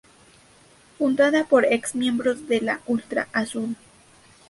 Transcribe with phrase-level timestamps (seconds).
[0.97, 3.75] Fundada por ex-miembros de la Ultra Azul.